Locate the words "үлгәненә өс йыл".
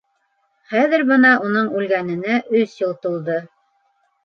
1.81-2.99